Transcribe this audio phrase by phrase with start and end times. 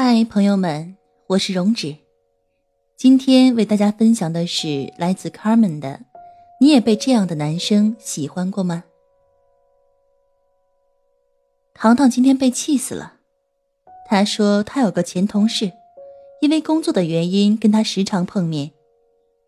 [0.00, 1.96] 嗨，朋友们，我是容止。
[2.96, 6.02] 今天为大家分享的是来自 Carmen 的
[6.62, 8.84] ：“你也被这样的男生喜欢过吗？”
[11.74, 13.14] 糖糖今天被气死了。
[14.08, 15.72] 他说他有个前同事，
[16.40, 18.70] 因为工作的原因跟他时常碰面，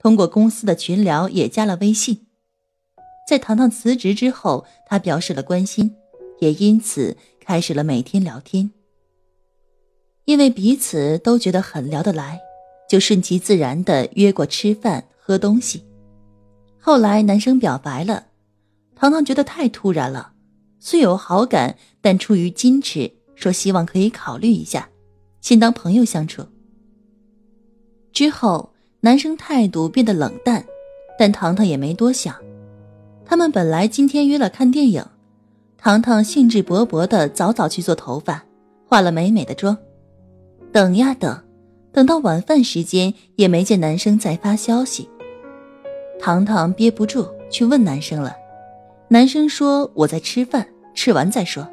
[0.00, 2.26] 通过公司的群聊也加了微信。
[3.28, 5.94] 在糖糖辞职之后，他表示了关心，
[6.40, 8.72] 也因此开始了每天聊天。
[10.24, 12.40] 因为彼此都觉得很聊得来，
[12.88, 15.82] 就顺其自然的约过吃饭、喝东西。
[16.78, 18.26] 后来男生表白了，
[18.94, 20.32] 糖糖觉得太突然了，
[20.78, 24.88] 虽有好感，但出于矜持，说希望可以考虑一下，
[25.40, 26.44] 先当朋友相处。
[28.12, 30.64] 之后男生态度变得冷淡，
[31.18, 32.34] 但糖糖也没多想。
[33.24, 35.04] 他们本来今天约了看电影，
[35.76, 38.44] 糖糖兴致勃勃的早早去做头发，
[38.86, 39.76] 化了美美的妆。
[40.72, 41.36] 等呀等，
[41.92, 45.08] 等到晚饭时间也没见男生再发消息。
[46.20, 48.36] 糖糖憋不住去问男生了，
[49.08, 51.66] 男生说我在吃饭，吃完再说。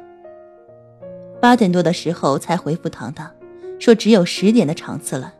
[1.40, 3.30] 八点多的时候才回复糖糖，
[3.78, 5.32] 说只有十点的场次了。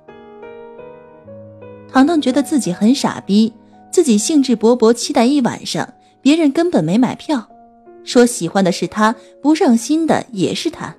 [1.90, 3.52] 糖糖觉得自己很傻逼，
[3.90, 7.48] 自己兴致勃勃期待一晚上，别人根本没买票，
[8.04, 10.94] 说喜欢的是他，不上心的也是他。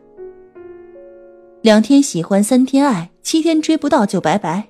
[1.61, 4.70] 两天喜欢，三天爱，七天追不到就拜拜。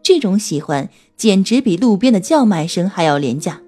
[0.00, 3.60] 这种喜欢简直比路边的叫卖声还要廉价。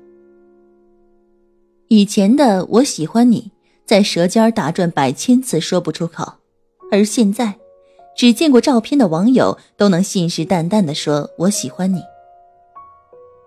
[1.89, 3.51] 以前的我喜欢你，
[3.85, 6.35] 在舌尖打转百千次说不出口，
[6.93, 7.57] 而现在，
[8.17, 12.01] 只见过照片的网友都能信誓旦旦地说我喜欢你。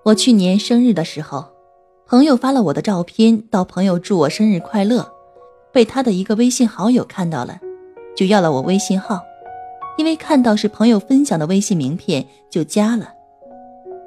[0.03, 1.45] 我去年生日的时候，
[2.05, 5.09] 朋友发了我的照片到朋友祝我生日快乐，
[5.71, 7.61] 被他的一个微信好友看到了。
[8.15, 9.21] 就要了我微信号，
[9.97, 13.13] 因为看到是朋友分享的微信名片，就加了。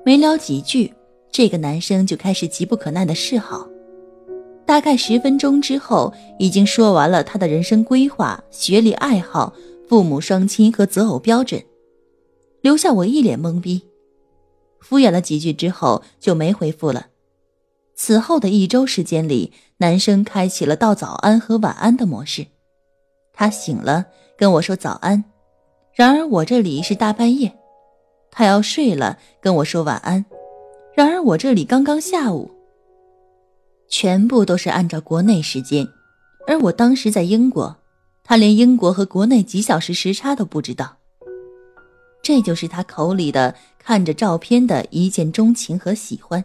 [0.04, 0.94] 没聊几句，
[1.30, 3.68] 这个男生就开始急不可耐的示好。
[4.64, 9.52] 大概十分钟之后，已经说完了他的人生规划、学历、爱好、
[9.88, 11.62] 父母双亲和择偶标准，
[12.60, 13.82] 留下我一脸懵逼。
[14.80, 17.06] 敷衍了几句之后，就没回复了。
[17.94, 22.46] 此后的一周时间里，男生开启了道早安和晚安的模式。
[23.38, 24.04] 他醒了，
[24.36, 25.22] 跟我说早安。
[25.94, 27.56] 然而我这里是大半夜，
[28.32, 30.24] 他要睡了，跟我说晚安。
[30.92, 32.50] 然而我这里刚刚下午。
[33.88, 35.86] 全部都是按照国内时间，
[36.48, 37.76] 而我当时在英国，
[38.24, 40.96] 他连英国和国内几小时时差都不知道。
[42.20, 46.44] 这就是他口里的看着照片的一见钟情和喜欢。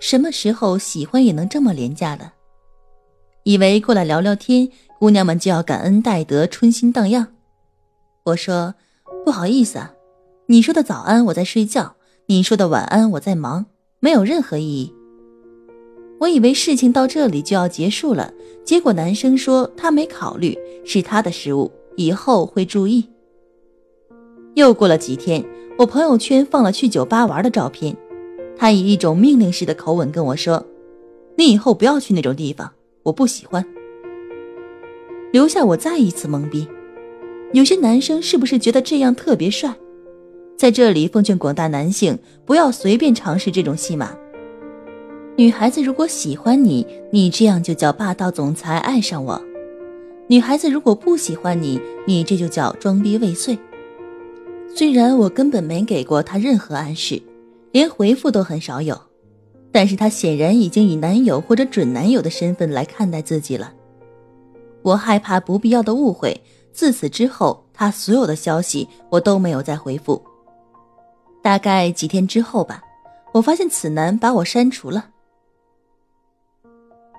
[0.00, 2.32] 什么时候喜欢也能这么廉价了？
[3.42, 4.66] 以为过来聊聊天。
[4.98, 7.28] 姑娘们就要感恩戴德、春心荡漾。
[8.24, 8.74] 我说
[9.24, 9.92] ：“不好意思啊，
[10.46, 11.94] 你说的早安我在睡觉，
[12.26, 13.66] 你说的晚安我在忙，
[14.00, 14.92] 没有任何意义。”
[16.18, 18.32] 我以为事情到这里就要结束了，
[18.64, 23.08] 结果男生说他没考虑，是他的失误，以后会注意。
[24.54, 25.44] 又过了几天，
[25.78, 27.96] 我朋友圈放了去酒吧玩的照片，
[28.56, 30.66] 他以一种命令式的口吻跟我说
[31.38, 32.72] ：“你以后不要去那种地方，
[33.04, 33.64] 我不喜欢。”
[35.38, 36.66] 留下我再一次懵逼，
[37.52, 39.72] 有些男生是不是觉得这样特别帅？
[40.56, 44.16] 在这里奉劝广大男性，不要随便尝试这种戏码。
[45.36, 49.40] 女孩子如果喜欢你，你这样就叫霸道总裁爱上我；
[50.26, 53.56] 女孩子如果不喜欢你，你这就叫装逼未遂。
[54.74, 57.22] 虽然我根本没给过他任何暗示，
[57.70, 59.00] 连回复都很少有，
[59.70, 63.74] 但是他显然已经以男友或者准男友的身份来看待自己了。
[64.88, 66.40] 我害怕不必要的误会，
[66.72, 70.22] 自此之后，他所有的消息我都没有再回复。
[71.42, 72.82] 大概几天之后吧，
[73.32, 75.10] 我发现此男把我删除了。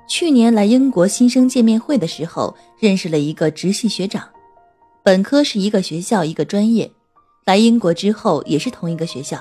[0.07, 4.27] 去年来英国新生见面会的时候，认识了一个直系学长，
[5.03, 6.91] 本科是一个学校一个专业，
[7.45, 9.37] 来英国之后也是同一个学校，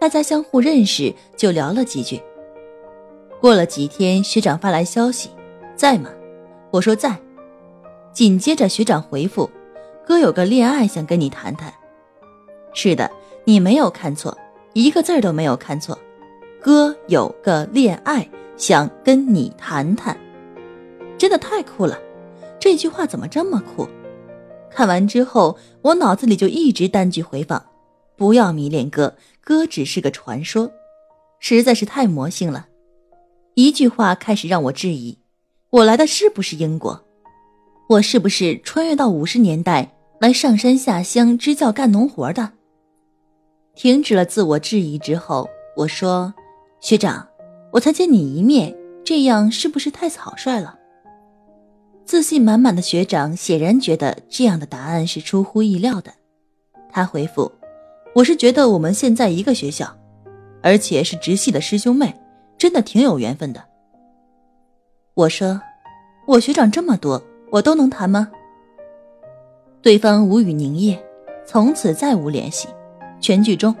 [0.00, 2.22] 大家相互认识，就聊了几句。
[3.40, 5.30] 过了几天，学长发来消息，
[5.74, 6.08] 在吗？
[6.70, 7.23] 我说在。
[8.14, 9.50] 紧接着学长回复
[10.06, 11.74] ：“哥有个恋爱想跟你谈谈。”
[12.72, 13.10] 是的，
[13.44, 14.36] 你没有看错，
[14.72, 15.98] 一个字都没有看错。
[16.62, 18.26] 哥有个恋爱
[18.56, 20.16] 想跟你谈谈，
[21.18, 21.98] 真的太酷了！
[22.58, 23.86] 这句话怎么这么酷？
[24.70, 27.66] 看完之后，我脑子里就一直单句回放
[28.16, 30.70] ：“不要迷恋哥，哥只是个传说。”
[31.40, 32.68] 实在是太魔性了。
[33.54, 35.18] 一句话开始让我质疑：
[35.70, 37.04] 我来的是不是英国？
[37.86, 42.52] 我是不是穿越到五十年代来上山下乡支教干农活的？
[43.74, 46.32] 停止了自我质疑之后，我说。
[46.80, 47.26] 学长，
[47.72, 50.78] 我才见你一面，这样是不是太草率了？
[52.04, 56.12] 自信满满的学长显然觉得这样的答案是出乎意料的。
[56.92, 57.50] 他回复
[58.14, 59.96] ：“我是觉得我们现在一个学校，
[60.62, 62.14] 而且是直系的师兄妹，
[62.58, 63.64] 真的挺有缘分的。”
[65.16, 65.58] 我说
[66.28, 68.28] ：“我学长这么多，我都能谈吗？”
[69.80, 70.98] 对方无语凝噎，
[71.46, 72.66] 从此再无联系。
[73.20, 73.74] 全剧终。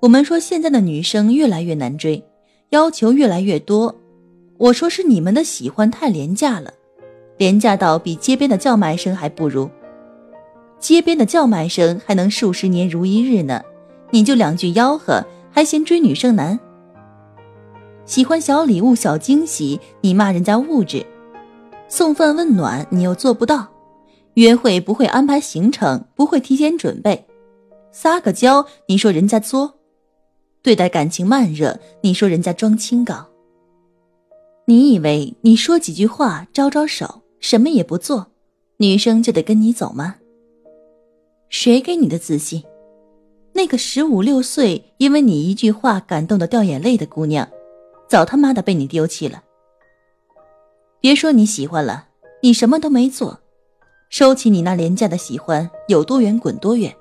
[0.00, 2.24] 我们说现在的女生越来越难追，
[2.70, 3.94] 要求越来越多。
[4.56, 6.72] 我说是你们的喜欢太廉价了，
[7.36, 9.68] 廉价到比街边的叫卖声还不如。
[10.78, 13.62] 街边的叫卖声还能数十年如一日呢，
[14.10, 16.58] 你就两句吆喝还嫌追女生难？
[18.04, 21.04] 喜欢小礼物、小惊喜，你骂人家物质；
[21.88, 23.68] 送饭问暖，你又做不到；
[24.34, 27.24] 约会不会安排行程，不会提前准备；
[27.92, 29.74] 撒个娇，你说人家作。
[30.62, 33.26] 对待感情慢热，你说人家装清高。
[34.66, 38.28] 你以为你说几句话，招招手，什么也不做，
[38.78, 40.16] 女生就得跟你走吗？
[41.50, 42.64] 谁给你的自信？
[43.52, 47.48] 那个十五六岁因为你一句话感动的掉眼泪的姑娘，
[48.08, 49.42] 早他妈的被你丢弃了。
[51.04, 52.06] 别说你喜欢了，
[52.40, 53.38] 你什么都没做，
[54.08, 56.96] 收起你那廉价的喜欢，有多远滚多远，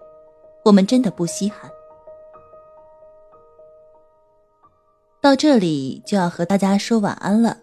[0.66, 1.72] 我们真的不稀罕。
[5.22, 7.60] 到这里就要和大家说晚安了。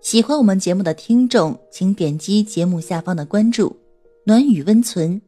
[0.00, 3.76] 喜欢我们节目的听众，请点击节目下方的关注
[4.26, 5.22] “暖雨温存”，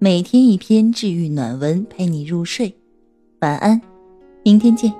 [0.00, 2.74] 每天一篇治愈暖文陪你入睡。
[3.38, 3.80] 晚安，
[4.42, 4.92] 明天见。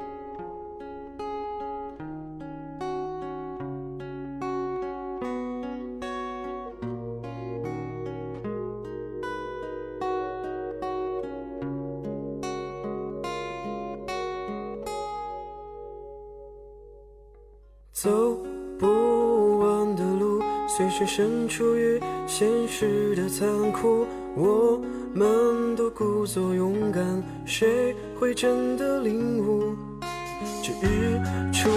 [18.02, 18.10] 走
[18.80, 24.04] 不完的路，随时身处于现实的残酷。
[24.34, 24.76] 我
[25.14, 29.76] 们都故作勇敢，谁会真的领悟？
[30.64, 31.20] 这日
[31.52, 31.68] 出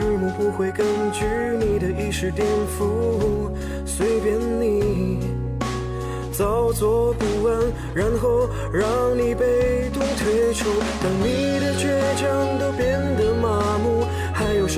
[0.00, 1.24] 日暮不会根据
[1.58, 2.46] 你的意识颠
[2.78, 3.50] 覆，
[3.84, 5.18] 随便你
[6.30, 7.58] 早做不完，
[7.96, 8.86] 然后让
[9.18, 10.68] 你被动退出。
[11.02, 12.47] 当你的倔强。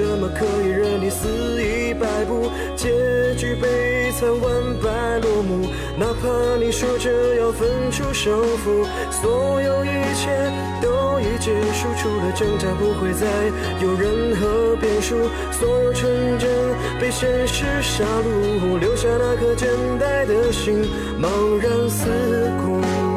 [0.01, 1.29] 什么可以任你肆
[1.63, 2.51] 意摆布？
[2.75, 2.89] 结
[3.37, 4.51] 局悲惨，万
[4.83, 5.69] 败落幕。
[5.99, 10.31] 哪怕你说着要分出胜负，所有一切
[10.81, 13.27] 都已结束，除了挣扎，不会再
[13.83, 15.17] 有任何变数。
[15.53, 16.49] 所有纯真
[16.99, 20.83] 被现实杀戮，留下那颗简单的心，
[21.21, 22.09] 茫然四
[22.65, 23.10] 顾。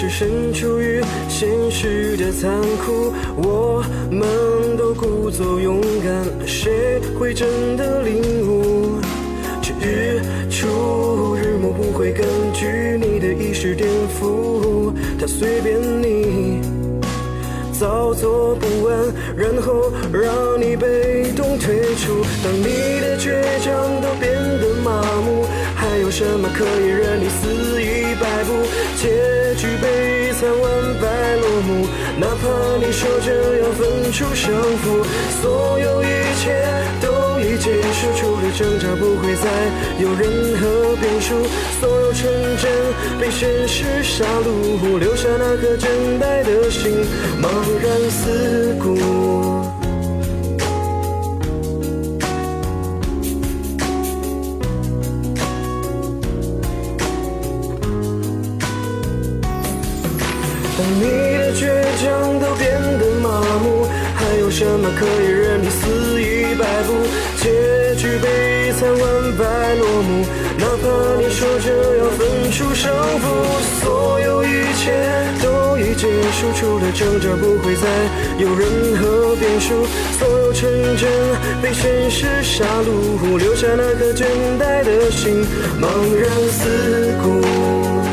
[0.00, 8.98] 是身处于现实的残酷，我们都故作勇敢，谁会真的领悟？
[9.60, 14.90] 这日出日暮不会根据你的意识颠覆，
[15.20, 16.62] 它随便你
[17.78, 18.96] 早做不完，
[19.36, 22.24] 然后让你被动退出。
[22.42, 29.29] 当你的倔强都变得麻木，还有什么可以任你肆意摆布？
[32.20, 35.02] 哪怕你说着要分出胜负，
[35.40, 36.06] 所有一
[36.38, 36.52] 切
[37.00, 39.48] 都已结束，除了挣扎，不会再
[39.98, 41.34] 有任何变数。
[41.80, 42.70] 所有纯真
[43.18, 46.92] 被现实杀戮，留下那颗真白的心，
[47.40, 47.48] 茫
[47.82, 49.79] 然四顾。
[60.80, 61.66] 当你的倔
[62.00, 63.28] 强都变得麻
[63.62, 66.94] 木，还有什么可以任你肆意摆布？
[67.36, 69.00] 结局悲惨，万
[69.36, 70.24] 败落幕，
[70.56, 70.88] 哪怕
[71.20, 71.28] 你。
[71.28, 73.26] 说着要分出胜负，
[73.84, 74.48] 所有一
[74.80, 74.90] 切
[75.42, 77.86] 都已结束，除了挣扎不会再
[78.38, 79.84] 有任何变数。
[80.18, 81.10] 所有纯真
[81.60, 84.24] 被现实杀戮，留下那颗倦
[84.58, 85.44] 怠的心，
[85.78, 88.09] 茫然四顾。